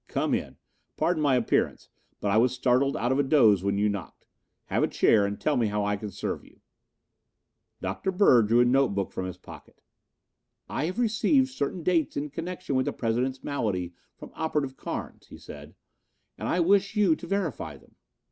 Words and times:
"Come 0.07 0.33
in. 0.33 0.57
Pardon 0.97 1.21
my 1.21 1.35
appearance, 1.35 1.87
but 2.19 2.31
I 2.31 2.37
was 2.37 2.55
startled 2.55 2.97
out 2.97 3.11
of 3.11 3.19
a 3.19 3.23
doze 3.23 3.63
when 3.63 3.77
you 3.77 3.87
knocked. 3.87 4.25
Have 4.65 4.81
a 4.81 4.87
chair 4.87 5.27
and 5.27 5.39
tell 5.39 5.55
me 5.57 5.67
how 5.67 5.85
I 5.85 5.95
can 5.95 6.09
serve 6.09 6.43
you." 6.43 6.59
Dr. 7.81 8.11
Bird 8.11 8.47
drew 8.47 8.61
a 8.61 8.65
notebook 8.65 9.11
from 9.11 9.27
his 9.27 9.37
pocket. 9.37 9.79
"I 10.67 10.85
have 10.85 10.97
received 10.97 11.49
certain 11.49 11.83
dates 11.83 12.17
in 12.17 12.31
connection 12.31 12.73
with 12.73 12.87
the 12.87 12.93
President's 12.93 13.43
malady 13.43 13.93
from 14.17 14.31
Operative 14.33 14.75
Carnes," 14.75 15.27
he 15.27 15.37
said, 15.37 15.75
"and 16.35 16.47
I 16.49 16.61
wish 16.61 16.95
you 16.95 17.15
to 17.15 17.27
verify 17.27 17.77
them." 17.77 17.95